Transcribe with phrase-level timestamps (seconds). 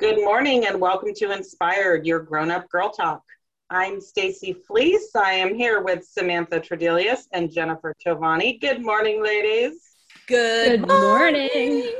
[0.00, 3.22] Good morning and welcome to Inspired, your grown-up girl talk.
[3.68, 5.10] I'm Stacy Fleece.
[5.14, 8.58] I am here with Samantha Tradelius and Jennifer Tovani.
[8.58, 9.94] Good morning, ladies.
[10.26, 11.92] Good, Good morning.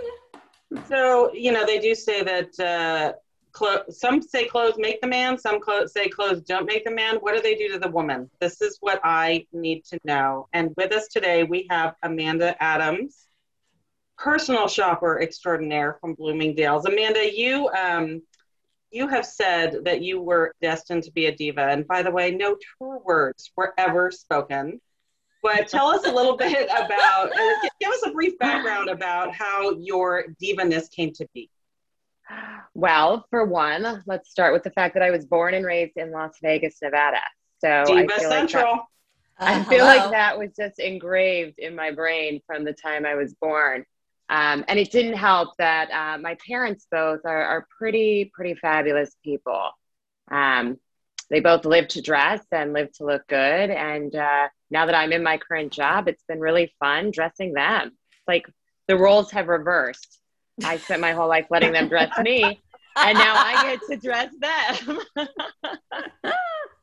[0.89, 3.13] So, you know, they do say that uh,
[3.53, 7.17] clo- some say clothes make the man, some clo- say clothes don't make the man.
[7.17, 8.31] What do they do to the woman?
[8.41, 10.49] This is what I need to know.
[10.55, 13.27] And with us today, we have Amanda Adams,
[14.21, 16.85] personal shopper extraordinaire from Bloomingdale's.
[16.85, 18.23] Amanda, you um,
[18.91, 22.31] you have said that you were destined to be a diva, and by the way,
[22.31, 24.81] no true words were ever spoken.
[25.43, 29.71] But tell us a little bit about, uh, give us a brief background about how
[29.79, 31.49] your divaness came to be.
[32.75, 36.11] Well, for one, let's start with the fact that I was born and raised in
[36.11, 37.23] Las Vegas, Nevada.
[37.59, 38.73] So Diva I feel Central.
[38.73, 38.81] Like
[39.39, 43.15] that, I feel like that was just engraved in my brain from the time I
[43.15, 43.85] was born.
[44.31, 49.11] Um, and it didn't help that uh, my parents both are, are pretty, pretty fabulous
[49.25, 49.71] people.
[50.31, 50.79] Um,
[51.31, 53.71] they both live to dress and live to look good.
[53.71, 57.91] And uh, now that I'm in my current job, it's been really fun dressing them.
[58.29, 58.47] Like
[58.87, 60.21] the roles have reversed.
[60.65, 62.61] I spent my whole life letting them dress me,
[62.97, 65.01] and now I get to dress them.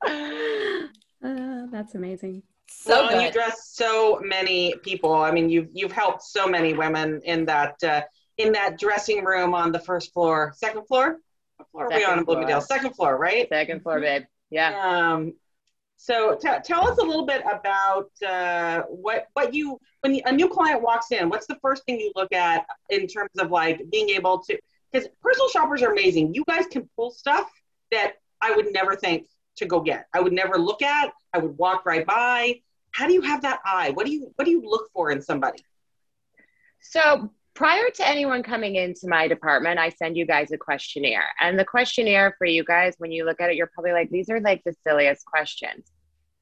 [0.04, 0.88] Uh,
[1.72, 2.44] that's amazing.
[2.70, 5.14] So well, you dress so many people.
[5.14, 8.02] I mean, you've you've helped so many women in that uh,
[8.38, 11.18] in that dressing room on the first floor, second floor.
[11.58, 12.62] What floor Second are we on in Bloomingdale?
[12.62, 13.48] Second floor, right?
[13.50, 14.24] Second floor, babe.
[14.50, 15.14] Yeah.
[15.14, 15.34] Um,
[15.98, 20.48] so t- tell us a little bit about uh, what what you when a new
[20.48, 21.30] client walks in.
[21.30, 24.58] What's the first thing you look at in terms of like being able to?
[24.92, 26.34] Because personal shoppers are amazing.
[26.34, 27.50] You guys can pull stuff
[27.92, 29.28] that I would never think
[29.58, 30.08] to go get.
[30.14, 31.12] I would never look at.
[31.34, 32.62] I would walk right by.
[32.92, 33.92] How do you have that eye?
[33.92, 35.64] What do you what do you look for in somebody?
[36.80, 41.28] So prior to anyone coming into my department, I send you guys a questionnaire.
[41.42, 44.30] And the questionnaire for you guys, when you look at it, you're probably like, these
[44.30, 45.92] are like the silliest questions.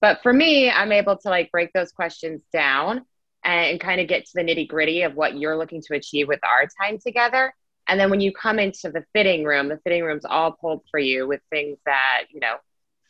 [0.01, 3.05] But for me, I'm able to like break those questions down
[3.45, 6.41] and kind of get to the nitty gritty of what you're looking to achieve with
[6.43, 7.53] our time together.
[7.87, 10.99] And then when you come into the fitting room, the fitting room's all pulled for
[10.99, 12.55] you with things that, you know,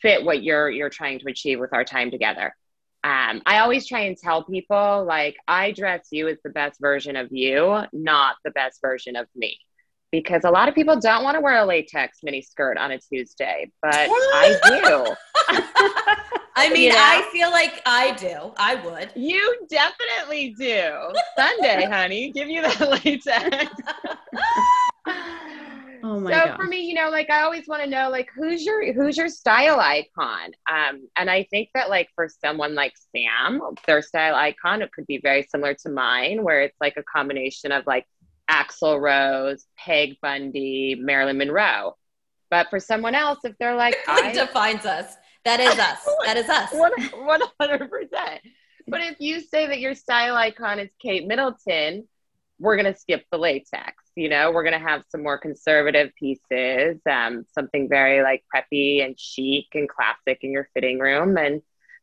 [0.06, 2.56] fit what you're you're trying to achieve with our time together.
[3.04, 7.16] Um, I always try and tell people like I dress you as the best version
[7.16, 9.58] of you, not the best version of me.
[10.12, 13.00] Because a lot of people don't want to wear a latex mini skirt on a
[13.00, 15.16] Tuesday, but I do.
[16.56, 16.96] I mean, you know?
[16.98, 18.54] I feel like I do.
[18.58, 19.10] I would.
[19.16, 20.92] You definitely do.
[21.38, 23.72] Sunday, honey, give you that latex.
[26.16, 26.58] Oh my so gosh.
[26.58, 29.28] for me, you know, like I always want to know like who's your who's your
[29.28, 30.52] style icon?
[30.72, 35.06] Um, and I think that like for someone like Sam, their style icon it could
[35.08, 38.06] be very similar to mine, where it's like a combination of like
[38.50, 41.98] Axl Rose, Peg Bundy, Marilyn Monroe.
[42.50, 45.14] But for someone else, if they're like, I defines us.
[45.44, 46.00] That is us.
[46.26, 46.70] that is us.
[46.72, 48.40] One hundred percent.
[48.88, 52.08] But if you say that your style icon is Kate Middleton,
[52.58, 57.00] we're gonna skip the latex you know we're going to have some more conservative pieces
[57.10, 61.62] um, something very like preppy and chic and classic in your fitting room and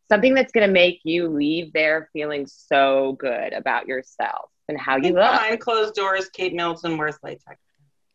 [0.08, 4.96] something that's going to make you leave there feeling so good about yourself and how
[4.96, 7.58] you look behind closed doors kate middleton wears latex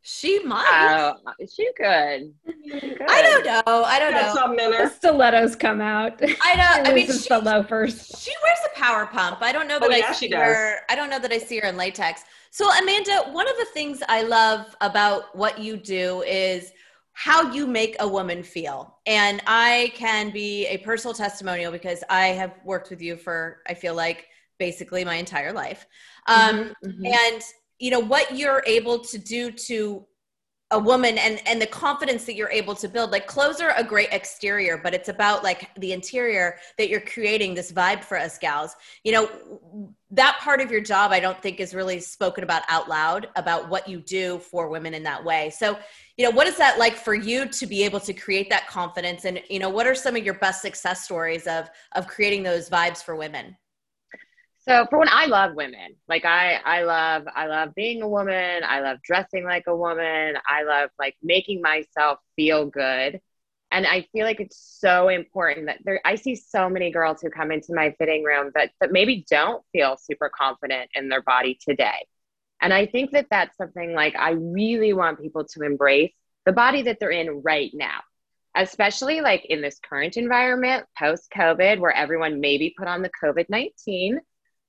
[0.09, 1.15] she might.
[1.27, 2.33] Oh, she could.
[2.63, 3.07] She could.
[3.09, 3.83] I don't know.
[3.83, 4.13] I don't
[4.55, 4.71] know.
[4.71, 6.21] The stilettos come out.
[6.23, 6.89] I know.
[6.89, 8.07] I mean, she, the loafers.
[8.17, 9.39] She wears a power pump.
[9.41, 10.77] I don't know that oh, I yeah, see she her.
[10.87, 12.23] I don't know that I see her in latex.
[12.57, 16.71] So, Amanda, one of the things I love about what you do is
[17.13, 18.97] how you make a woman feel.
[19.05, 23.75] And I can be a personal testimonial because I have worked with you for, I
[23.75, 24.25] feel like,
[24.57, 25.85] basically my entire life.
[26.25, 27.05] Um, mm-hmm, mm-hmm.
[27.05, 27.43] And
[27.77, 30.07] you know what you're able to do to
[30.71, 33.11] a woman and and the confidence that you're able to build.
[33.11, 37.53] Like clothes are a great exterior but it's about like the interior that you're creating
[37.53, 38.75] this vibe for us gals.
[39.03, 42.87] You know that part of your job i don't think is really spoken about out
[42.87, 45.49] loud about what you do for women in that way.
[45.49, 45.77] So
[46.17, 49.25] you know what is that like for you to be able to create that confidence?
[49.25, 52.69] And you know what are some of your best success stories of of creating those
[52.69, 53.55] vibes for women
[54.67, 58.63] so for when I love women, like I, I love, I love being a woman.
[58.67, 60.35] I love dressing like a woman.
[60.47, 63.21] I love like making myself feel good.
[63.71, 67.29] And I feel like it's so important that there, I see so many girls who
[67.29, 71.57] come into my fitting room that, that maybe don't feel super confident in their body
[71.65, 72.05] today.
[72.61, 76.13] And I think that that's something like I really want people to embrace
[76.45, 77.99] the body that they're in right now,
[78.55, 83.45] especially like in this current environment post COVID, where everyone maybe put on the COVID
[83.49, 84.19] 19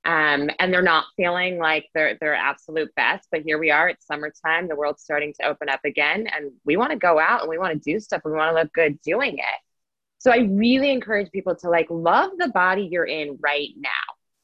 [0.05, 3.29] um, and they're not feeling like they're their absolute best.
[3.31, 3.89] But here we are.
[3.89, 4.69] It's summertime.
[4.69, 7.59] The world's starting to open up again, and we want to go out and we
[7.59, 8.23] want to do stuff.
[8.25, 9.61] We want to look good doing it.
[10.19, 13.91] So I really encourage people to like love the body you're in right now.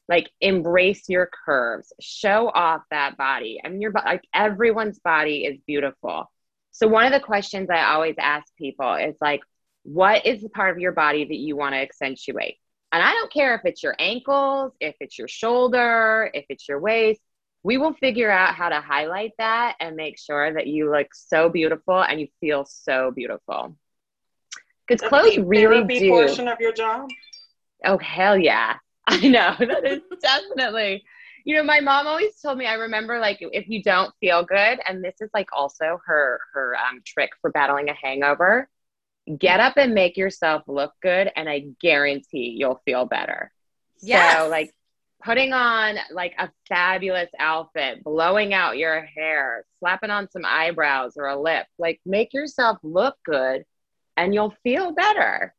[0.07, 3.59] Like embrace your curves, show off that body.
[3.63, 6.31] I mean, your like everyone's body is beautiful.
[6.71, 9.41] So one of the questions I always ask people is like,
[9.83, 12.57] what is the part of your body that you want to accentuate?
[12.95, 16.79] And I don't care if it's your ankles, if it's your shoulder, if it's your
[16.79, 17.19] waist.
[17.61, 21.49] We will figure out how to highlight that and make sure that you look so
[21.49, 23.75] beautiful and you feel so beautiful.
[24.87, 26.09] Because clothes really do.
[26.09, 27.09] portion of your job.
[27.83, 28.75] Oh hell yeah!
[29.07, 31.03] I know that is definitely.
[31.43, 32.65] You know, my mom always told me.
[32.65, 36.77] I remember, like, if you don't feel good, and this is like also her her
[36.77, 38.69] um, trick for battling a hangover
[39.39, 43.51] get up and make yourself look good and i guarantee you'll feel better
[44.01, 44.37] Yes.
[44.37, 44.71] so like
[45.23, 51.27] putting on like a fabulous outfit blowing out your hair slapping on some eyebrows or
[51.27, 53.63] a lip like make yourself look good
[54.17, 55.55] and you'll feel better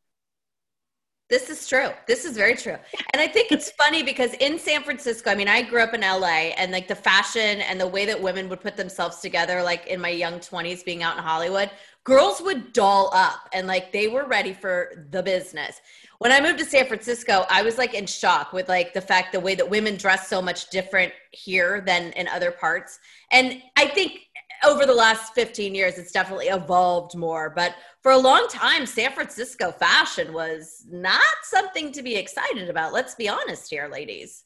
[1.28, 1.90] This is true.
[2.06, 2.76] This is very true.
[3.12, 6.02] And I think it's funny because in San Francisco, I mean, I grew up in
[6.02, 9.88] LA and like the fashion and the way that women would put themselves together, like
[9.88, 11.68] in my young 20s being out in Hollywood,
[12.06, 15.80] girls would doll up and like they were ready for the business.
[16.18, 19.32] When I moved to San Francisco, I was like in shock with like the fact
[19.32, 23.00] the way that women dress so much different here than in other parts.
[23.32, 24.20] And I think
[24.64, 27.50] over the last 15 years, it's definitely evolved more.
[27.50, 32.92] But for a long time, San Francisco fashion was not something to be excited about.
[32.92, 34.45] Let's be honest here, ladies.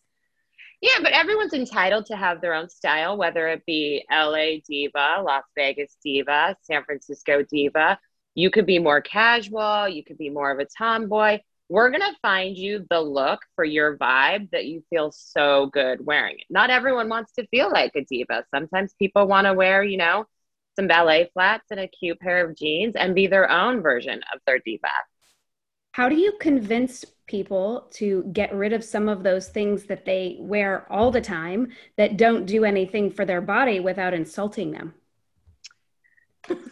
[0.81, 5.45] Yeah, but everyone's entitled to have their own style, whether it be LA diva, Las
[5.55, 7.99] Vegas diva, San Francisco diva.
[8.35, 11.41] You could be more casual, you could be more of a tomboy.
[11.69, 16.05] We're going to find you the look for your vibe that you feel so good
[16.05, 16.39] wearing.
[16.49, 18.45] Not everyone wants to feel like a diva.
[18.53, 20.25] Sometimes people want to wear, you know,
[20.77, 24.41] some ballet flats and a cute pair of jeans and be their own version of
[24.47, 24.89] their diva.
[25.93, 30.37] How do you convince people to get rid of some of those things that they
[30.39, 34.95] wear all the time that don't do anything for their body without insulting them?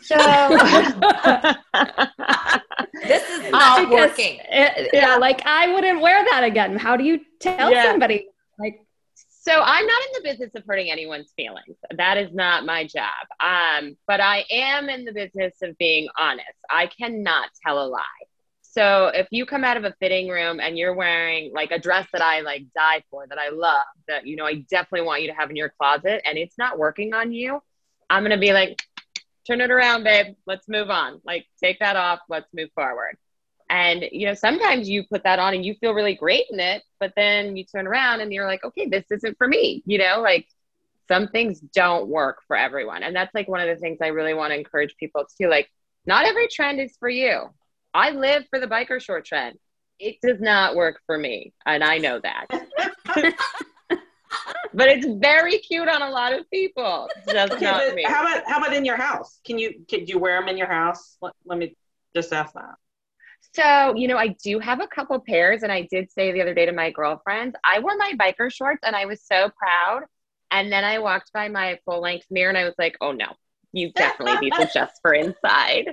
[0.03, 0.15] So,
[3.07, 4.41] This is not Because, working.
[4.53, 6.77] uh, yeah, like I wouldn't wear that again.
[6.77, 7.83] How do you tell Yeah.
[7.91, 8.27] somebody?
[8.59, 8.81] Like,
[9.15, 11.77] so I'm not in the business of hurting anyone's feelings.
[11.97, 13.13] That is not my job.
[13.41, 16.47] Um, but I am in the business of being honest.
[16.71, 18.03] I cannot tell a lie.
[18.71, 22.07] So if you come out of a fitting room and you're wearing like a dress
[22.13, 25.29] that I like die for, that I love, that you know I definitely want you
[25.29, 27.61] to have in your closet, and it's not working on you,
[28.11, 28.83] I'm gonna be like,
[29.47, 30.35] turn it around, babe.
[30.47, 31.21] Let's move on.
[31.25, 32.21] Like take that off.
[32.29, 33.17] Let's move forward.
[33.71, 36.83] And you know, sometimes you put that on and you feel really great in it,
[37.01, 39.83] but then you turn around and you're like, okay, this isn't for me.
[39.87, 40.47] You know, like
[41.09, 43.03] some things don't work for everyone.
[43.03, 45.71] And that's like one of the things I really want to encourage people to like,
[46.07, 47.51] not every trend is for you.
[47.99, 49.59] I live for the biker short trend.
[49.99, 51.53] It does not work for me.
[51.67, 52.47] And I know that.
[54.73, 57.09] but it's very cute on a lot of people.
[57.29, 58.05] Just Okay, not me.
[58.05, 59.41] how about how about in your house?
[59.45, 61.17] Can you can you wear them in your house?
[61.21, 61.75] Let, let me
[62.15, 62.77] just ask that.
[63.55, 66.55] So, you know, I do have a couple pairs, and I did say the other
[66.55, 70.03] day to my girlfriends, I wore my biker shorts and I was so proud.
[70.53, 73.27] And then I walked by my full length mirror and I was like, oh no,
[73.79, 75.87] you definitely these are just for inside.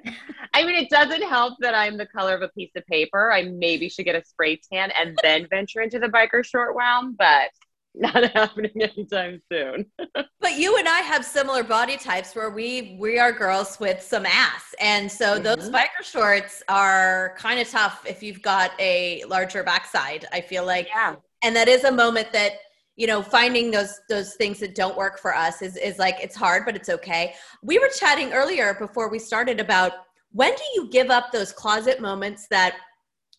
[0.53, 3.31] I mean, it doesn't help that I'm the color of a piece of paper.
[3.31, 7.15] I maybe should get a spray tan and then venture into the biker short realm,
[7.17, 7.49] but
[7.93, 9.85] not happening anytime soon.
[10.41, 14.27] But you and I have similar body types where we we are girls with some
[14.27, 14.75] ass.
[14.79, 15.71] And so those Mhm.
[15.71, 20.25] biker shorts are kind of tough if you've got a larger backside.
[20.31, 21.15] I feel like Yeah.
[21.41, 22.59] and that is a moment that
[22.95, 26.35] you know finding those those things that don't work for us is is like it's
[26.35, 27.33] hard but it's okay.
[27.63, 29.93] We were chatting earlier before we started about
[30.31, 32.75] when do you give up those closet moments that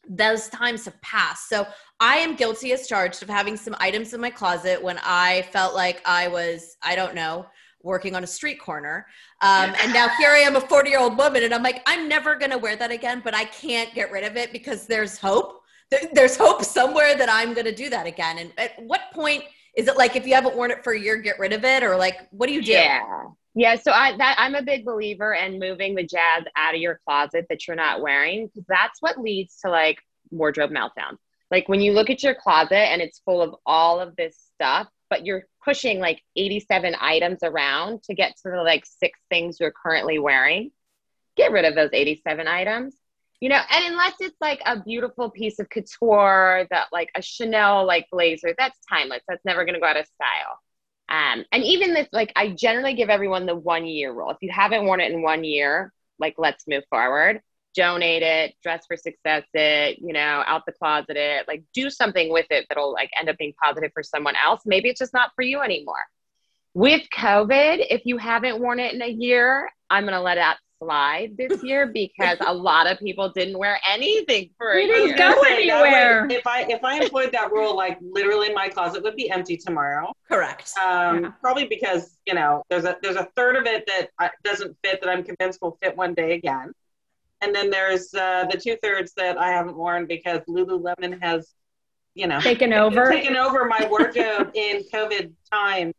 [0.08, 1.48] those times have passed?
[1.48, 1.66] So
[2.00, 5.75] i am guilty as charged of having some items in my closet when i felt
[5.75, 7.46] like i was i don't know
[7.82, 9.06] working on a street corner.
[9.42, 12.08] Um, and now here i am a 40 year old woman and i'm like i'm
[12.08, 15.18] never going to wear that again but i can't get rid of it because there's
[15.18, 15.62] hope
[16.12, 18.38] there's hope somewhere that I'm going to do that again.
[18.38, 19.45] And at what point
[19.76, 21.83] is it like if you haven't worn it for a year, get rid of it,
[21.83, 22.73] or like what do you do?
[22.73, 23.25] Yeah.
[23.55, 23.76] Yeah.
[23.76, 27.47] So I that I'm a big believer in moving the jazz out of your closet
[27.49, 29.99] that you're not wearing because that's what leads to like
[30.31, 31.16] wardrobe meltdown.
[31.50, 34.88] Like when you look at your closet and it's full of all of this stuff,
[35.09, 39.73] but you're pushing like 87 items around to get to the like six things you're
[39.73, 40.71] currently wearing.
[41.37, 42.95] Get rid of those 87 items.
[43.40, 47.87] You know, and unless it's like a beautiful piece of couture that like a Chanel
[47.87, 49.23] like blazer, that's timeless.
[49.28, 50.59] That's never going to go out of style.
[51.09, 54.31] Um, and even this, like, I generally give everyone the one year rule.
[54.31, 57.40] If you haven't worn it in one year, like, let's move forward.
[57.75, 62.33] Donate it, dress for success it, you know, out the closet it, like, do something
[62.33, 64.62] with it that'll like end up being positive for someone else.
[64.64, 66.00] Maybe it's just not for you anymore.
[66.73, 70.57] With COVID, if you haven't worn it in a year, I'm going to let that
[70.78, 75.09] slide this year because a lot of people didn't wear anything for a We didn't
[75.09, 75.16] year.
[75.16, 75.83] go Say, that
[76.28, 76.37] way.
[76.37, 80.12] If I if I employed that rule, like literally, my closet would be empty tomorrow.
[80.30, 80.73] Correct.
[80.78, 81.30] Um, Yeah.
[81.40, 85.09] Probably because you know there's a there's a third of it that doesn't fit that
[85.11, 86.73] I'm convinced will fit one day again,
[87.40, 91.54] and then there's uh, the two thirds that I haven't worn because Lululemon has,
[92.14, 93.11] you know, Taken over.
[93.11, 95.92] taken over my wardrobe in COVID time.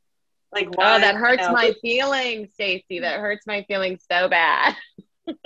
[0.57, 2.99] Like Oh, why, that you hurts know, my feelings, Stacey.
[2.99, 4.75] That hurts my feelings so bad.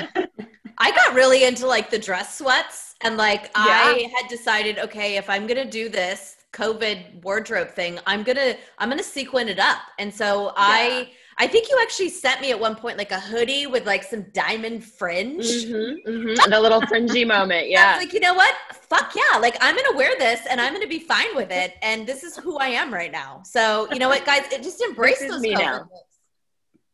[0.78, 5.30] I got really into like the dress sweats and like I had decided, okay, if
[5.30, 9.80] I'm gonna do this COVID wardrobe thing, I'm gonna I'm gonna sequin it up.
[10.00, 11.12] And so I
[11.42, 14.28] I think you actually sent me at one point like a hoodie with like some
[14.32, 15.40] diamond fringe.
[15.66, 17.96] The little fringy moment, I yeah.
[17.96, 18.54] was like, you know what?
[18.74, 19.40] Fuck yeah.
[19.40, 21.74] Like I'm gonna wear this and I'm gonna be fine with it.
[21.82, 23.42] And this is who I am right now.
[23.44, 24.44] So you know what, guys?
[24.52, 25.90] It, just embrace those me now.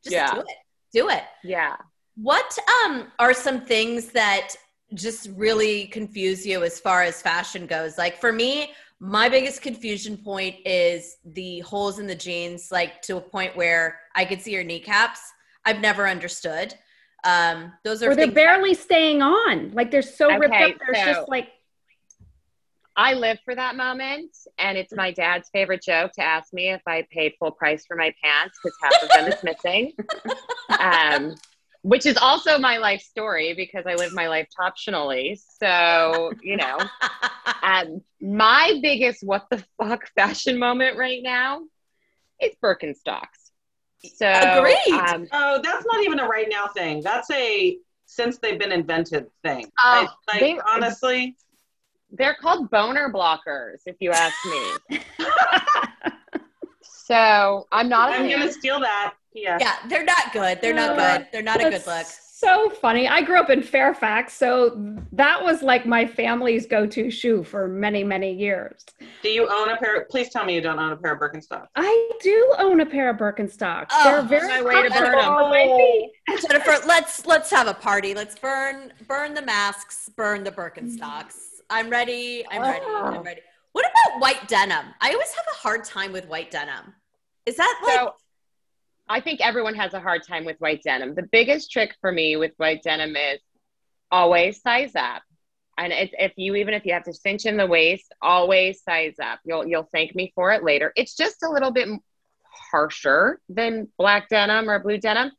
[0.06, 0.34] Just Yeah.
[0.36, 0.48] do it.
[0.94, 1.24] Do it.
[1.44, 1.76] yeah.
[2.16, 4.56] What um are some things that
[4.94, 7.98] just really confuse you as far as fashion goes?
[7.98, 13.18] Like for me, my biggest confusion point is the holes in the jeans, like to
[13.18, 15.20] a point where I could see your kneecaps.
[15.66, 16.74] I've never understood.
[17.24, 19.72] Um, those are Or they're things barely staying on.
[19.74, 20.80] Like they're so ripped Okay, up.
[20.86, 21.50] There's so- just like
[23.00, 26.82] I live for that moment, and it's my dad's favorite joke to ask me if
[26.88, 29.94] I paid full price for my pants because half of them is missing.
[30.80, 31.36] Um,
[31.88, 35.40] which is also my life story because I live my life optionally.
[35.58, 36.78] So, you know,
[37.64, 41.62] um, my biggest what the fuck fashion moment right now
[42.42, 43.52] is Birkenstocks.
[44.04, 45.00] So, Agreed.
[45.00, 47.02] um, Oh, that's not even a right now thing.
[47.02, 49.72] That's a since they've been invented thing.
[49.80, 51.38] Oh, I- like they- honestly,
[52.12, 55.00] they're called boner blockers, if you ask me.
[56.82, 59.14] so, I'm not a I'm gonna steal that.
[59.34, 59.58] Yeah.
[59.60, 60.62] yeah, they're not good.
[60.62, 61.28] They're not Uh, good.
[61.32, 62.06] They're not a good look.
[62.40, 63.08] So funny.
[63.08, 68.04] I grew up in Fairfax, so that was like my family's go-to shoe for many,
[68.04, 68.86] many years.
[69.24, 70.06] Do you own a pair?
[70.06, 71.68] Please tell me you don't own a pair of Birkenstocks.
[71.76, 73.88] I do own a pair of Birkenstocks.
[73.92, 75.12] Oh, They're very my way to burn 'em.
[75.14, 76.12] comfortable on my feet.
[76.48, 78.14] Jennifer, let's let's have a party.
[78.14, 81.38] Let's burn burn the masks, burn the Birkenstocks.
[81.72, 82.46] I'm ready.
[82.52, 82.86] I'm ready.
[82.86, 83.24] I'm Oh.
[83.24, 83.42] ready.
[83.72, 84.94] What about white denim?
[85.02, 86.94] I always have a hard time with white denim.
[87.48, 88.14] Is that like So
[89.10, 91.16] I think everyone has a hard time with white denim.
[91.16, 93.40] The biggest trick for me with white denim is
[94.12, 95.24] always size up.
[95.78, 99.40] And if you even if you have to cinch in the waist, always size up.
[99.46, 100.92] You'll you'll thank me for it later.
[100.96, 101.88] It's just a little bit
[102.72, 105.32] harsher than black denim or blue denim.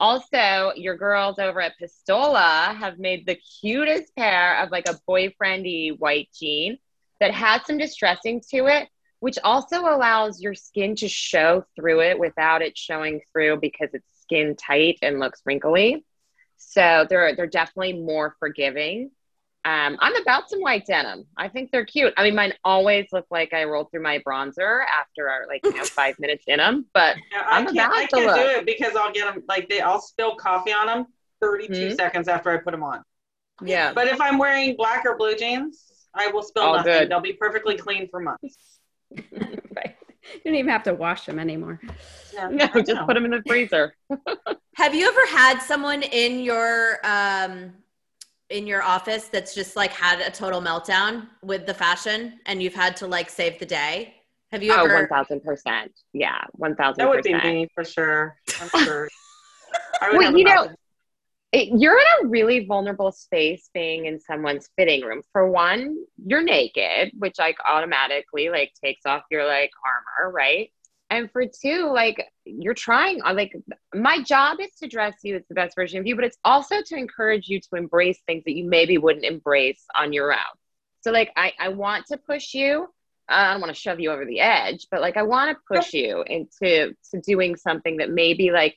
[0.00, 5.96] Also, your girls over at Pistola have made the cutest pair of like a boyfriendy
[5.98, 6.78] white jean
[7.20, 8.88] that has some distressing to it,
[9.24, 14.06] which also allows your skin to show through it without it showing through because it's
[14.20, 16.04] skin tight and looks wrinkly.
[16.58, 19.10] So they're they're definitely more forgiving.
[19.64, 21.24] Um, I'm about some white denim.
[21.38, 22.12] I think they're cute.
[22.18, 25.84] I mean, mine always look like I rolled through my bronzer after like you know
[25.96, 27.78] five minutes in them, but Yeah, I I'm can't.
[27.78, 28.36] about I can't do look.
[28.58, 29.80] it because I'll get them like they.
[29.80, 31.06] I'll spill coffee on them
[31.40, 31.96] 32 Mhm.
[31.96, 33.02] seconds after I put them on.
[33.64, 33.94] yeah.
[33.94, 35.82] But if I'm wearing black or blue jeans,
[36.14, 36.92] I will spill All nothing.
[36.92, 37.08] good.
[37.10, 38.73] They'll be perfectly clean for months.
[39.76, 39.96] Right.
[40.34, 41.80] You don't even have to wash them anymore.
[42.32, 43.06] Yeah, No, just know.
[43.06, 43.94] put them in the freezer.
[44.76, 47.72] have you ever had someone in your um
[48.50, 52.74] in your office that's just like had a total meltdown with the fashion and you've
[52.74, 54.14] had to like save the day?
[54.52, 55.92] Have you Oh, ever one thousand percent.
[56.12, 58.36] Yeah, one thousand That would be me for sure.
[58.60, 59.08] I'm sure.
[60.00, 60.74] I would Well, you know, meltdown.
[61.54, 65.22] It, you're in a really vulnerable space being in someone's fitting room.
[65.32, 65.96] For one,
[66.26, 70.72] you're naked, which like automatically like takes off your like armor, right?
[71.10, 73.54] And for two, like you're trying uh, like
[73.94, 76.82] my job is to dress you as the best version of you, but it's also
[76.86, 80.56] to encourage you to embrace things that you maybe wouldn't embrace on your own.
[81.02, 82.88] So like I, I want to push you.
[83.28, 85.94] I don't want to shove you over the edge, but like I want to push
[85.94, 88.76] you into to doing something that maybe like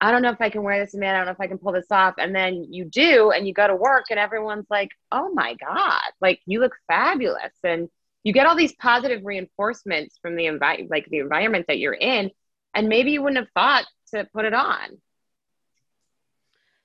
[0.00, 1.14] I don't know if I can wear this, man.
[1.14, 2.14] I don't know if I can pull this off.
[2.18, 6.00] And then you do, and you go to work, and everyone's like, oh my God,
[6.20, 7.52] like you look fabulous.
[7.62, 7.88] And
[8.24, 12.30] you get all these positive reinforcements from the envi- like the environment that you're in.
[12.74, 14.98] And maybe you wouldn't have thought to put it on.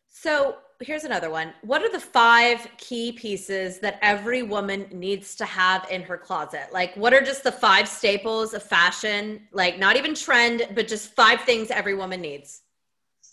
[0.09, 1.53] So here's another one.
[1.61, 6.67] What are the five key pieces that every woman needs to have in her closet?
[6.71, 9.47] Like, what are just the five staples of fashion?
[9.51, 12.61] Like, not even trend, but just five things every woman needs.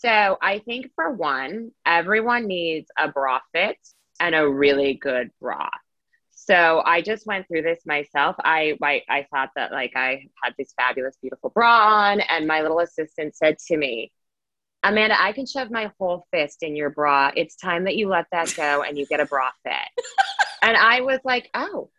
[0.03, 3.77] So I think for one, everyone needs a bra fit
[4.19, 5.69] and a really good bra.
[6.31, 8.35] So I just went through this myself.
[8.43, 12.61] I, I I thought that like I had this fabulous, beautiful bra on, and my
[12.61, 14.11] little assistant said to me,
[14.83, 17.31] Amanda, I can shove my whole fist in your bra.
[17.37, 20.05] It's time that you let that go and you get a bra fit.
[20.61, 21.89] and I was like, oh.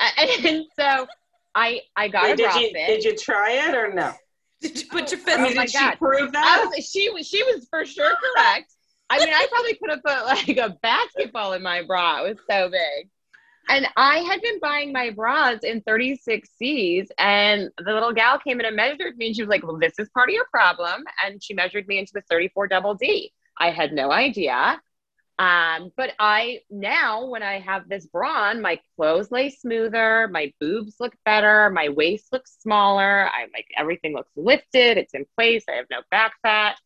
[0.44, 1.06] And so
[1.54, 2.86] I I got Wait, a did you fit.
[2.86, 4.12] did you try it or no?
[4.60, 5.40] Did you put oh, your I fist?
[5.40, 5.98] mean, my did she God.
[5.98, 6.70] prove I that?
[6.74, 8.72] was, she was she was for sure correct.
[9.10, 12.24] I mean, I probably could have put like a basketball in my bra.
[12.24, 13.08] It was so big.
[13.70, 18.66] And I had been buying my bras in 36Cs, and the little gal came in
[18.66, 21.04] and measured me, and she was like, Well, this is part of your problem.
[21.24, 23.32] And she measured me into a 34 double D.
[23.58, 24.80] I had no idea.
[25.38, 30.52] Um, but I now, when I have this bra on, my clothes lay smoother, my
[30.60, 33.28] boobs look better, my waist looks smaller.
[33.28, 35.64] I like everything looks lifted, it's in place.
[35.68, 36.76] I have no back fat.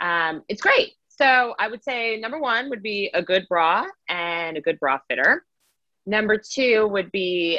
[0.00, 0.92] Um, it's great.
[1.08, 4.98] So I would say number one would be a good bra and a good bra
[5.08, 5.44] fitter.
[6.06, 7.58] Number two would be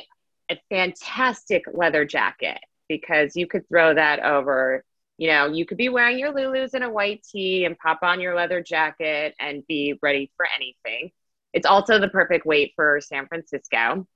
[0.50, 4.84] a fantastic leather jacket because you could throw that over.
[5.20, 8.22] You know, you could be wearing your Lulus and a white tee and pop on
[8.22, 11.12] your leather jacket and be ready for anything.
[11.52, 14.08] It's also the perfect weight for San Francisco.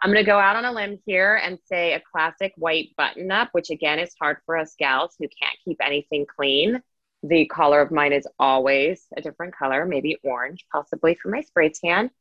[0.00, 3.32] I'm going to go out on a limb here and say a classic white button
[3.32, 6.80] up, which again is hard for us gals who can't keep anything clean.
[7.24, 11.70] The color of mine is always a different color, maybe orange, possibly for my spray
[11.70, 12.12] tan,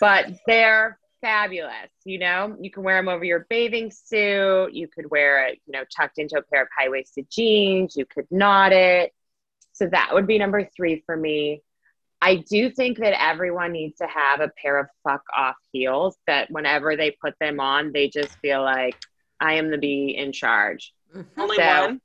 [0.00, 1.90] but they're fabulous.
[2.04, 4.72] You know, you can wear them over your bathing suit.
[4.72, 7.96] You could wear it, you know, tucked into a pair of high waisted jeans.
[7.96, 9.12] You could knot it.
[9.72, 11.62] So that would be number three for me.
[12.22, 16.50] I do think that everyone needs to have a pair of fuck off heels that
[16.50, 18.96] whenever they put them on, they just feel like
[19.40, 20.94] I am the bee in charge.
[21.14, 21.26] Mhm.
[21.36, 22.00] Only So- one.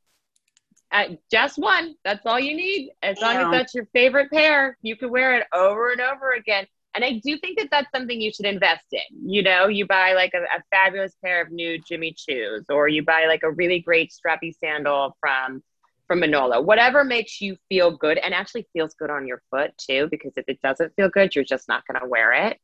[0.92, 1.96] Uh, just one.
[2.04, 2.92] That's all you need.
[3.02, 6.66] As long as that's your favorite pair, you can wear it over and over again.
[6.94, 9.30] And I do think that that's something you should invest in.
[9.32, 13.04] You know, you buy like a, a fabulous pair of new Jimmy Choos, or you
[13.04, 15.64] buy like a really great strappy sandal from
[16.08, 16.60] from Manolo.
[16.62, 20.08] Whatever makes you feel good and actually feels good on your foot too.
[20.12, 22.60] Because if it doesn't feel good, you're just not going to wear it.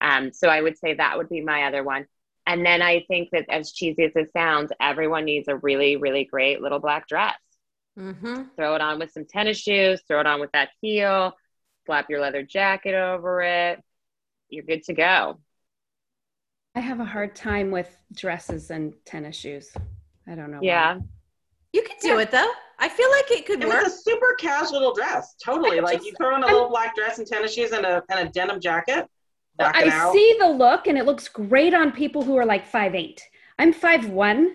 [0.00, 2.06] Um, so I would say that would be my other one.
[2.46, 6.24] And then I think that as cheesy as it sounds, everyone needs a really, really
[6.24, 7.34] great little black dress
[7.98, 8.50] Mhm.
[8.56, 11.32] throw it on with some tennis shoes, throw it on with that heel,
[11.86, 13.82] slap your leather jacket over it.
[14.48, 15.38] You're good to go.
[16.74, 19.70] I have a hard time with dresses and tennis shoes.
[20.28, 20.58] I don't know.
[20.58, 20.64] why.
[20.66, 20.98] Yeah.
[21.72, 22.50] You could do it though.
[22.78, 23.86] I feel like it could And work.
[23.86, 25.34] it's a super casual little dress.
[25.42, 25.80] Totally.
[25.80, 28.32] Like you throw on a little black dress and tennis shoes and a and a
[28.32, 29.06] denim jacket.
[29.58, 30.12] I out.
[30.12, 33.22] see the look and it looks great on people who are like five eight.
[33.58, 34.54] I'm five one.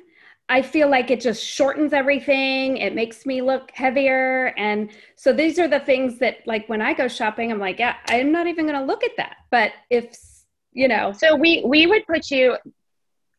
[0.52, 2.76] I feel like it just shortens everything.
[2.76, 4.48] It makes me look heavier.
[4.58, 7.96] And so these are the things that like when I go shopping, I'm like, yeah,
[8.08, 9.38] I'm not even gonna look at that.
[9.50, 10.14] But if
[10.74, 12.58] you know, So we we would put you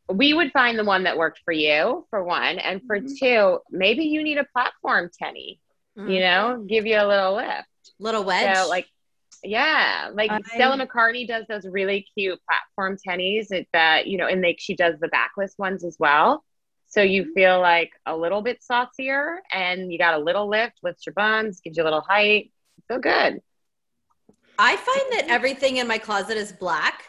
[0.08, 3.18] we would find the one that worked for you for one and for Mhm.
[3.18, 5.60] two maybe you need a platform tenny
[5.96, 6.20] you Mm.
[6.20, 8.56] know give you a little lift Little wedge.
[8.56, 8.86] so like
[9.44, 14.26] yeah like I- stella mccartney does those really cute platform tennies that, that you know
[14.26, 16.44] and like she does the backless ones as well
[16.92, 21.06] so you feel like a little bit saucier and you got a little lift lifts
[21.06, 22.52] your buns gives you a little height
[22.88, 23.40] feel good
[24.58, 27.04] I find that everything in my closet is black,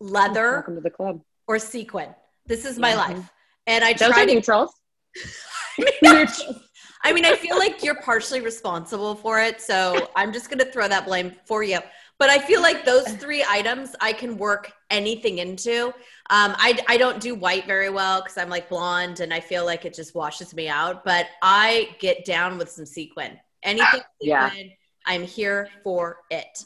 [0.00, 2.08] leather, welcome to the club or sequin.
[2.46, 2.96] This is my Mhm.
[2.96, 3.30] life.
[3.66, 4.72] And I those try are to neutrals
[7.04, 10.64] I mean, I feel like you're partially responsible for it, so I'm just going to
[10.72, 11.78] throw that blame for you.
[12.18, 15.86] But I feel like those three items I can work anything into.
[16.30, 19.64] Um, I, I don't do white very well because I'm like blonde and I feel
[19.64, 21.04] like it just washes me out.
[21.04, 23.38] But I get down with some sequin.
[23.62, 24.48] Anything Yeah.
[24.50, 24.72] sequin,
[25.06, 26.64] I'm here for it.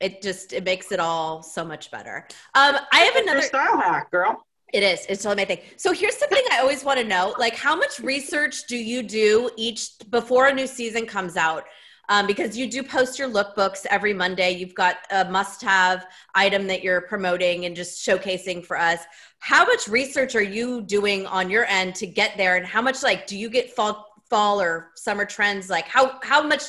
[0.00, 2.26] It just it makes it all so much better.
[2.54, 3.40] Um, I have another.
[3.42, 4.44] style hack, girl.
[4.74, 5.06] It is.
[5.08, 5.60] It's totally my thing.
[5.76, 9.50] So here's something I always want to know: like, how much research do you do
[9.56, 11.64] each before a new season comes out?
[12.08, 14.52] Um, because you do post your lookbooks every Monday.
[14.52, 19.00] You've got a must-have item that you're promoting and just showcasing for us.
[19.40, 22.56] How much research are you doing on your end to get there?
[22.56, 25.68] And how much like do you get fall, fall or summer trends?
[25.68, 26.62] Like how how much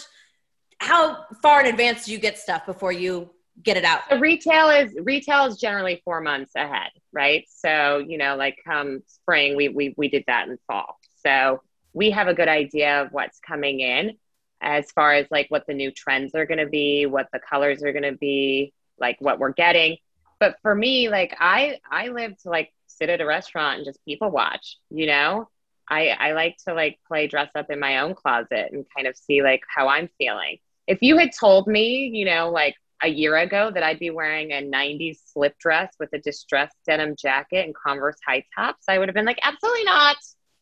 [0.80, 3.30] how far in advance do you get stuff before you
[3.64, 4.02] get it out?
[4.10, 7.46] So retail is retail is generally four months ahead, right?
[7.50, 10.98] So you know, like come spring, we we we did that in fall.
[11.26, 11.62] So
[11.94, 14.18] we have a good idea of what's coming in.
[14.62, 17.84] As far as like what the new trends are going to be, what the colors
[17.84, 19.98] are going to be, like what we're getting.
[20.40, 24.04] But for me, like I I live to like sit at a restaurant and just
[24.06, 25.50] people watch, you know?
[25.90, 29.16] I I like to like play dress up in my own closet and kind of
[29.16, 30.58] see like how I'm feeling.
[30.88, 34.52] If you had told me, you know, like a year ago that I'd be wearing
[34.52, 39.08] a 90s slip dress with a distressed denim jacket and Converse high tops, I would
[39.08, 40.18] have been like, absolutely not.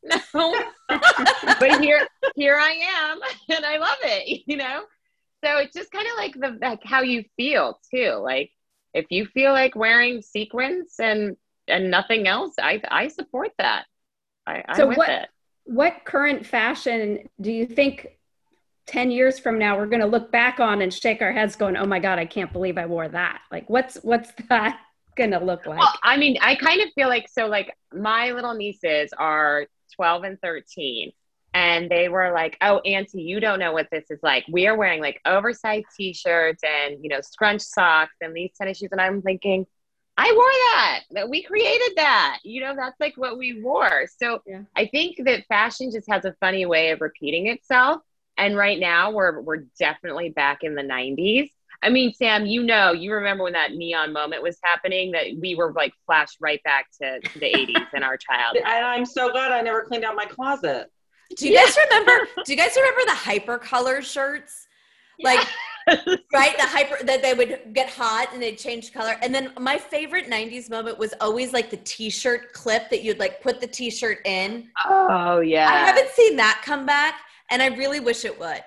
[0.06, 0.56] No.
[0.90, 3.20] but here here I am
[3.56, 4.84] and I love it, you know?
[5.44, 8.12] So it's just kind of like the like how you feel too.
[8.24, 8.52] Like
[8.94, 11.36] if you feel like wearing sequins and
[11.68, 13.86] and nothing else, I I support that.
[14.48, 15.30] I, I'm So with what- it.
[15.68, 18.20] What current fashion do you think
[18.86, 21.76] 10 years from now we're going to look back on and shake our heads going,
[21.76, 24.80] "Oh my god, I can't believe I wore that." Like what's what's that
[25.18, 25.80] going to look like?
[25.80, 30.24] Well, I mean, I kind of feel like so like my little nieces are 12
[30.24, 31.12] and 13
[31.54, 34.44] and they were like, "Oh, auntie, you don't know what this is like.
[34.52, 38.90] We are wearing like oversized t-shirts and, you know, scrunch socks and these tennis shoes."
[38.92, 39.66] And I'm thinking,
[40.18, 41.30] "I wore that.
[41.30, 42.40] We created that.
[42.44, 44.64] You know, that's like what we wore." So, Yeah.
[44.76, 48.02] I think that fashion just has a funny way of repeating itself.
[48.38, 51.52] And right now we're we're definitely back in the 90s.
[51.82, 55.56] I mean, Sam, you know, you remember when that neon moment was happening that we
[55.56, 58.64] were like flashed right back to, to the 80s in our childhood.
[58.66, 60.92] And I'm so glad I never cleaned out my closet.
[61.38, 62.28] Do you guys remember?
[62.44, 64.68] Do you guys remember the hyper color shirts?
[65.24, 65.48] Like,
[65.88, 66.58] right?
[66.58, 69.16] The hyper that they would get hot and they'd change color.
[69.22, 73.42] And then my favorite '90s moment was always like the T-shirt clip that you'd like
[73.42, 74.70] put the T-shirt in.
[74.86, 75.70] Oh, yeah.
[75.72, 78.64] I haven't seen that come back, and I really wish it would.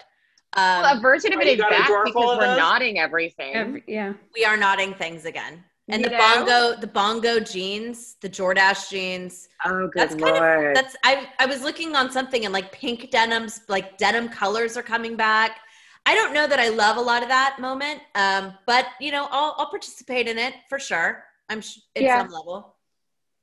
[0.55, 3.55] Um, Well, a version of it you is got a back because we're nodding everything.
[3.55, 4.15] Every, yeah.
[4.35, 5.63] we are nodding things again.
[5.91, 6.19] And You the know?
[6.19, 9.49] bongo, the bongo jeans, the Jordache jeans.
[9.65, 10.77] oh, good That's kind of lord.
[10.77, 14.83] that's I I was looking on something and like pink denims, like denim colors are
[14.83, 15.61] coming back.
[16.05, 19.29] I don't know that I love a lot of that moment, um, but you know,
[19.31, 21.25] I'll I'll participate in it for sure.
[21.51, 22.23] I'm sh- at Yeah.
[22.23, 22.77] some level.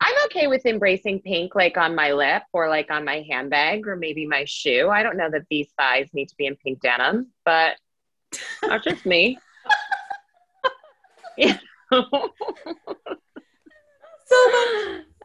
[0.01, 3.95] I'm okay with embracing pink like on my lip or like on my handbag or
[3.95, 4.89] maybe my shoe.
[4.89, 7.77] I don't know that these thighs need to be in pink denim, but
[8.61, 9.39] that's just me.
[14.27, 14.35] So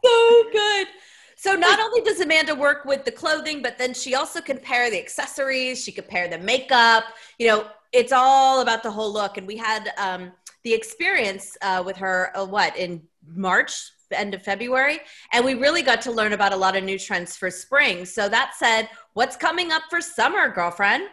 [0.03, 0.87] so good.
[1.35, 4.91] So not only does Amanda work with the clothing, but then she also can pair
[4.91, 5.83] the accessories.
[5.83, 7.05] She could pair the makeup.
[7.39, 9.37] You know, it's all about the whole look.
[9.37, 12.31] And we had um, the experience uh, with her.
[12.35, 13.73] Uh, what in March,
[14.19, 14.99] end of February,
[15.33, 18.05] and we really got to learn about a lot of new trends for spring.
[18.05, 21.03] So that said, what's coming up for summer, girlfriend?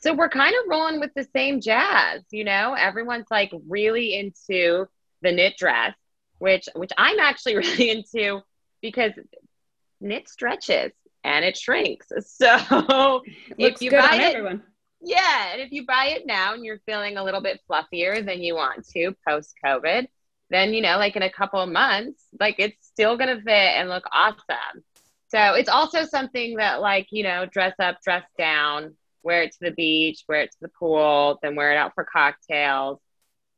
[0.00, 2.74] So we're kind of rolling with the same jazz, you know.
[2.74, 4.86] Everyone's like really into
[5.22, 5.94] the knit dress,
[6.38, 8.40] which which I'm actually really into
[8.80, 9.12] because
[10.00, 10.92] knit stretches
[11.24, 12.08] and it shrinks.
[12.26, 13.22] So
[13.58, 14.62] if you good buy on it, everyone.
[15.00, 18.42] yeah, and if you buy it now and you're feeling a little bit fluffier than
[18.42, 20.06] you want to post COVID,
[20.50, 23.88] then you know, like in a couple of months, like it's still gonna fit and
[23.88, 24.84] look awesome.
[25.28, 29.58] So it's also something that like, you know, dress up, dress down, wear it to
[29.60, 32.98] the beach, wear it to the pool, then wear it out for cocktails.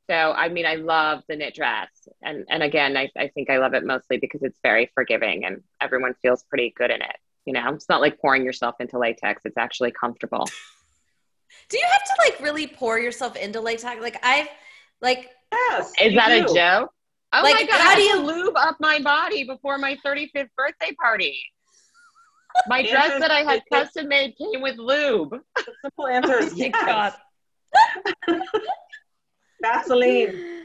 [0.09, 1.91] So I mean I love the knit dress.
[2.23, 5.63] And and again, I, I think I love it mostly because it's very forgiving and
[5.81, 7.17] everyone feels pretty good in it.
[7.45, 9.43] You know, it's not like pouring yourself into latex.
[9.45, 10.49] It's actually comfortable.
[11.69, 14.01] Do you have to like really pour yourself into latex?
[14.01, 14.49] Like I've
[15.01, 15.93] like Yes.
[16.01, 16.91] Is you that a joke?
[17.33, 17.81] Oh Like, my god!
[17.81, 21.39] how do you- lube up my body before my 35th birthday party?
[22.67, 25.31] My dress that I had it- it- custom made came with lube.
[25.57, 26.73] The simple answer is yes.
[26.73, 27.15] God.
[29.63, 30.65] Vaseline.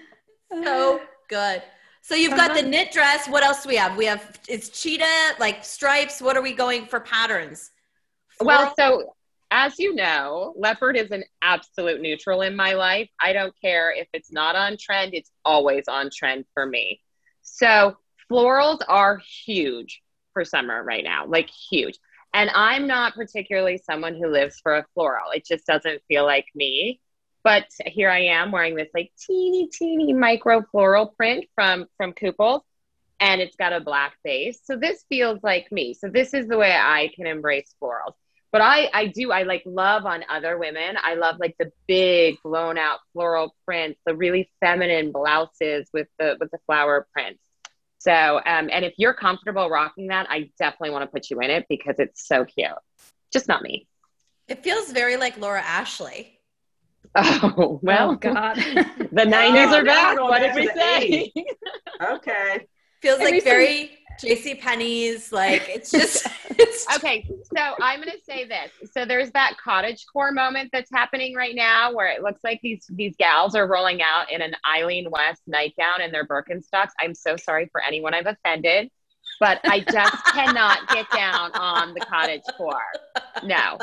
[0.64, 1.62] so good.
[2.02, 2.70] So you've got the Uh-huh.
[2.70, 3.28] knit dress.
[3.28, 3.98] What else do we have?
[3.98, 6.22] We have it's cheetah, like stripes.
[6.22, 7.72] What are we going for patterns?
[8.40, 9.14] Well, so
[9.52, 13.10] as you know, leopard is an absolute neutral in my life.
[13.22, 17.02] I don't care if it's not on trend; it's always on trend for me.
[17.42, 17.98] So
[18.32, 20.02] florals are huge
[20.34, 21.98] for summer right now, like huge.
[22.34, 25.32] And I'm not particularly someone who lives for a floral.
[25.34, 27.00] It just doesn't feel like me.
[27.44, 32.62] But here I am wearing this like teeny, teeny micro floral print from from Kooples,
[33.20, 34.60] and it's got a black base.
[34.64, 35.94] So this feels like me.
[35.94, 38.16] So this is the way I can embrace florals.
[38.56, 40.96] But I I do I like love on other women.
[41.04, 46.38] I love like the big blown out floral prints, the really feminine blouses with the
[46.40, 47.42] with the flower prints.
[47.98, 51.50] So um, and if you're comfortable rocking that, I definitely want to put you in
[51.50, 52.70] it because it's so cute.
[53.34, 53.90] Just not me.
[54.48, 56.40] it feels very like Laura Ashley.
[57.18, 58.56] Oh well, oh God.
[58.56, 60.18] the '90s Yeah, are back.
[60.18, 61.34] What did we say?
[62.02, 62.68] Okay.
[63.02, 65.32] Feels like very JC Penney's.
[65.32, 67.28] Like it's just it's okay.
[67.56, 68.72] So I'm gonna say this.
[68.92, 72.86] So there's that cottage core moment that's happening right now where it looks like these
[72.90, 76.92] these gals are rolling out in an Eileen West nightgown and their Birkenstocks.
[77.00, 78.90] I'm so sorry for anyone I've offended
[79.40, 82.80] but I just cannot get down on the cottage core.
[83.44, 83.78] No,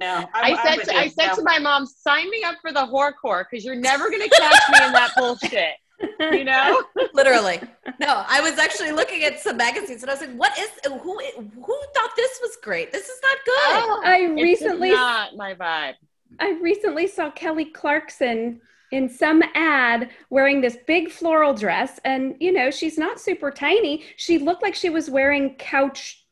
[0.00, 0.28] no.
[0.34, 1.34] I'm, i said to, I said no.
[1.36, 4.28] to my mom, sign me up for the horror core because you're never going to
[4.28, 5.74] catch me in that bullshit.
[6.20, 6.82] You know,
[7.14, 7.60] literally.
[8.00, 11.18] No, I was actually looking at some magazines and I was like, "What is who?
[11.20, 12.92] Who thought this was great?
[12.92, 15.94] This is not good." Oh, I recently not my vibe.
[16.38, 22.52] I recently saw Kelly Clarkson in some ad wearing this big floral dress and you
[22.52, 26.24] know she's not super tiny she looked like she was wearing couch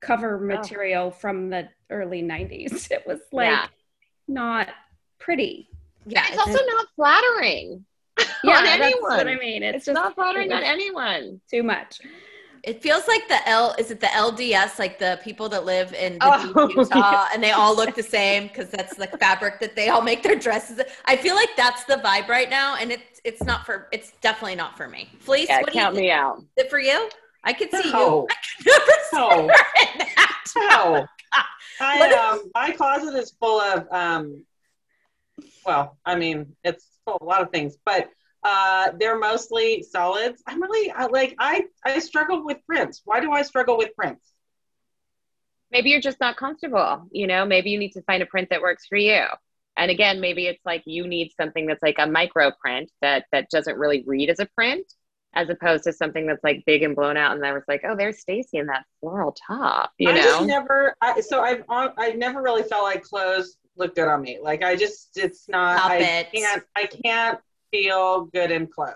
[0.00, 0.46] cover oh.
[0.46, 1.10] material oh.
[1.10, 3.66] from the early 90s it was like yeah.
[4.28, 4.68] not
[5.18, 5.68] pretty
[6.06, 7.84] yeah it's, also not flattering
[8.44, 12.00] yeah that's what i mean it's, it's just, not flattering on anyone too much
[12.66, 16.18] it feels like the L is it the LDS, like the people that live in
[16.20, 17.28] oh, Utah, yeah.
[17.32, 20.34] and they all look the same because that's the fabric that they all make their
[20.34, 20.80] dresses.
[21.04, 24.56] I feel like that's the vibe right now, and it's it's not for it's definitely
[24.56, 25.08] not for me.
[25.20, 26.38] Fleece, yeah, what count me out.
[26.38, 27.08] Is it for you?
[27.44, 28.26] I can see no.
[28.64, 28.72] you.
[29.14, 30.08] I never
[30.56, 30.94] no.
[30.94, 31.06] No.
[31.78, 34.44] Oh I, um, my closet is full of um,
[35.66, 38.08] well, I mean, it's full of a lot of things, but
[38.42, 40.42] uh, they're mostly solids.
[40.46, 43.02] I'm really I, like I I struggle with prints.
[43.04, 44.24] Why do I struggle with prints?
[45.72, 47.08] Maybe you're just not comfortable.
[47.10, 49.24] You know, maybe you need to find a print that works for you.
[49.76, 53.50] And again, maybe it's like you need something that's like a micro print that that
[53.50, 54.86] doesn't really read as a print,
[55.34, 57.36] as opposed to something that's like big and blown out.
[57.36, 59.90] And I was like, oh, there's Stacy in that floral top.
[59.98, 60.94] You I know, just never.
[61.02, 64.38] I, so I've I've never really felt like clothes look good on me.
[64.42, 65.78] Like I just, it's not.
[65.78, 66.32] Stop I it.
[66.32, 66.64] can't.
[66.74, 67.38] I can't
[67.70, 68.94] feel good in clothes.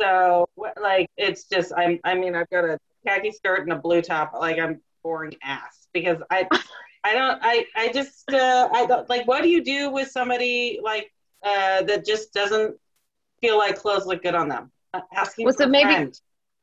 [0.00, 0.48] So
[0.80, 4.32] like it's just I'm I mean I've got a khaki skirt and a blue top
[4.34, 6.48] like I'm boring ass because I
[7.04, 10.80] I don't I I just uh, I don't like what do you do with somebody
[10.82, 11.12] like
[11.44, 12.76] uh, that just doesn't
[13.40, 14.70] feel like clothes look good on them?
[14.94, 16.20] Uh, asking well, so maybe friend.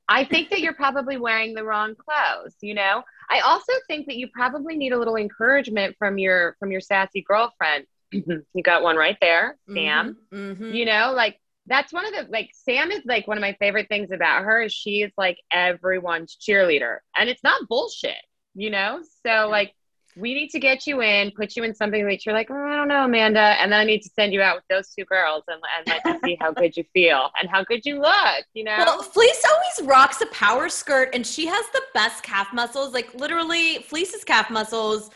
[0.10, 3.04] I think that you're probably wearing the wrong clothes, you know?
[3.30, 7.22] I also think that you probably need a little encouragement from your from your sassy
[7.22, 10.18] girlfriend you got one right there, Sam.
[10.34, 10.74] Mm-hmm, mm-hmm.
[10.74, 13.88] You know, like that's one of the like Sam is like one of my favorite
[13.88, 16.98] things about her is she is like everyone's cheerleader.
[17.16, 18.18] And it's not bullshit,
[18.56, 19.02] you know?
[19.26, 19.74] So like
[20.16, 22.76] we need to get you in, put you in something that you're like, oh, I
[22.76, 23.40] don't know, Amanda.
[23.40, 26.06] And then I need to send you out with those two girls and, and let
[26.06, 28.76] you see how good you feel and how good you look, you know?
[28.78, 32.94] Well, Fleece always rocks a power skirt and she has the best calf muscles.
[32.94, 35.12] Like literally, Fleece's calf muscles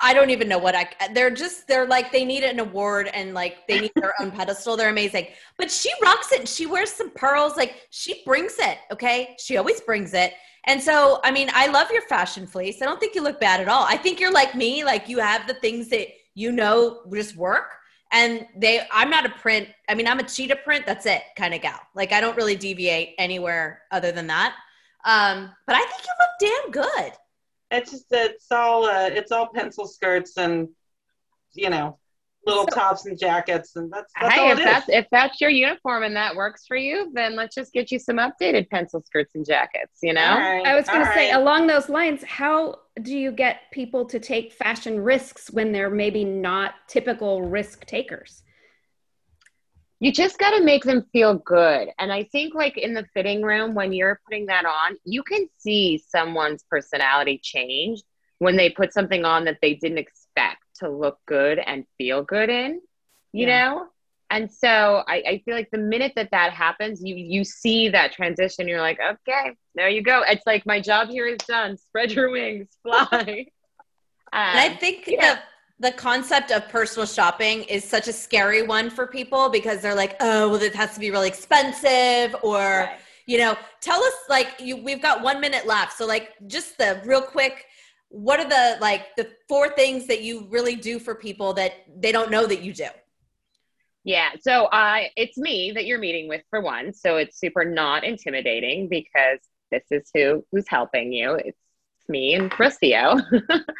[0.00, 0.88] I don't even know what I.
[1.12, 4.76] They're just they're like they need an award and like they need their own pedestal.
[4.76, 6.46] They're amazing, but she rocks it.
[6.46, 7.56] She wears some pearls.
[7.56, 8.78] Like she brings it.
[8.92, 10.34] Okay, she always brings it.
[10.66, 12.82] And so, I mean, I love your fashion fleece.
[12.82, 13.84] I don't think you look bad at all.
[13.84, 14.84] I think you're like me.
[14.84, 17.72] Like you have the things that you know just work.
[18.12, 19.68] And they, I'm not a print.
[19.88, 20.86] I mean, I'm a cheetah print.
[20.86, 21.80] That's it, kind of gal.
[21.94, 24.54] Like I don't really deviate anywhere other than that.
[25.04, 27.12] Um, but I think you look damn good
[27.70, 30.68] it's just it's all uh, it's all pencil skirts and
[31.52, 31.98] you know
[32.46, 36.02] little so, tops and jackets and that's, that's hey if that's if that's your uniform
[36.02, 39.44] and that works for you then let's just get you some updated pencil skirts and
[39.44, 41.40] jackets you know right, i was going to say right.
[41.40, 46.24] along those lines how do you get people to take fashion risks when they're maybe
[46.24, 48.42] not typical risk takers
[50.00, 51.88] you just got to make them feel good.
[51.98, 55.48] And I think, like in the fitting room, when you're putting that on, you can
[55.58, 58.02] see someone's personality change
[58.38, 60.17] when they put something on that they didn't expect
[60.80, 62.80] to look good and feel good in,
[63.32, 63.68] you yeah.
[63.68, 63.86] know?
[64.30, 68.12] And so I, I, feel like the minute that that happens, you you see that
[68.12, 68.68] transition.
[68.68, 70.22] You're like, okay, there you go.
[70.28, 71.76] It's like my job here is done.
[71.88, 73.06] Spread your wings, fly.
[73.08, 73.26] um,
[74.32, 75.38] and I think yeah
[75.80, 80.16] the concept of personal shopping is such a scary one for people because they're like,
[80.20, 82.98] oh, well, it has to be really expensive or, right.
[83.26, 85.96] you know, tell us like you, we've got one minute left.
[85.96, 87.66] So like just the real quick,
[88.10, 92.12] what are the like the four things that you really do for people that they
[92.12, 92.88] don't know that you do?
[94.04, 98.04] Yeah, so I it's me that you're meeting with for one, so it's super not
[98.04, 99.40] intimidating because
[99.70, 101.34] this is who who's helping you.
[101.34, 101.58] It's
[102.08, 103.20] me and Rocio.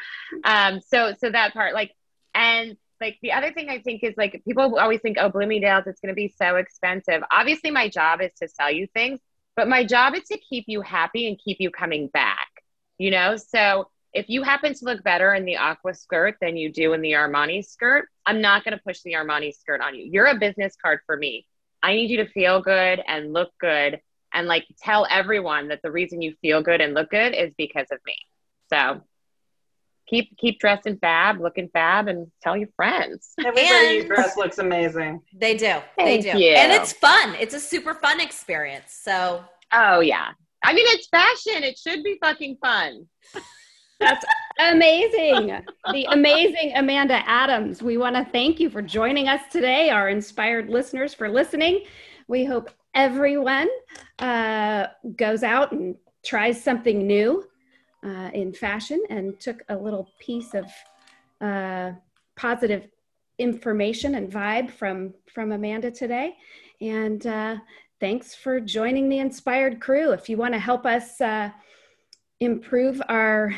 [0.43, 1.95] um, so so that part, like,
[2.35, 5.99] and like the other thing I think is like people always think, oh, Bloomingdale's, it's
[5.99, 7.23] going to be so expensive.
[7.31, 9.19] Obviously, my job is to sell you things,
[9.55, 12.47] but my job is to keep you happy and keep you coming back.
[12.97, 16.71] You know, so if you happen to look better in the aqua skirt than you
[16.71, 20.05] do in the Armani skirt, I'm not going to push the Armani skirt on you.
[20.11, 21.45] You're a business card for me.
[21.83, 24.01] I need you to feel good and look good
[24.33, 27.87] and like tell everyone that the reason you feel good and look good is because
[27.91, 28.15] of me.
[28.71, 29.01] So
[30.07, 33.33] keep keep dressing fab, looking fab, and tell your friends.
[33.39, 35.21] Everybody you dress looks amazing.
[35.33, 35.77] They do.
[35.97, 36.37] Thank they do.
[36.37, 36.51] you.
[36.51, 37.35] And it's fun.
[37.39, 38.99] It's a super fun experience.
[39.03, 40.29] So Oh yeah.
[40.63, 41.63] I mean, it's fashion.
[41.63, 43.07] It should be fucking fun.
[43.99, 44.25] That's
[44.59, 45.59] amazing.
[45.91, 47.83] The amazing Amanda Adams.
[47.83, 51.81] We want to thank you for joining us today, our inspired listeners for listening.
[52.27, 53.67] We hope everyone
[54.19, 57.45] uh, goes out and tries something new
[58.05, 60.65] uh, in fashion and took a little piece of
[61.41, 61.91] uh,
[62.37, 62.87] positive
[63.37, 66.35] information and vibe from from Amanda today.
[66.79, 67.57] And uh,
[67.99, 70.11] thanks for joining the inspired crew.
[70.11, 71.49] If you want to help us uh,
[72.39, 73.53] improve our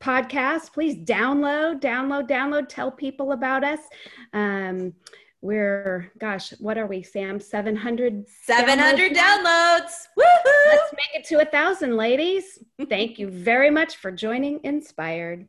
[0.00, 2.68] podcast, please download, download, download.
[2.68, 3.80] Tell people about us.
[4.32, 4.94] Um,
[5.42, 7.40] we're gosh, what are we, Sam?
[7.40, 8.26] Seven hundred.
[8.44, 10.06] 700 Downloads downloads.
[10.18, 10.66] Woohoo!
[10.66, 12.58] Let's make it to a thousand, ladies.
[12.88, 15.46] Thank you very much for joining InspiHER'd.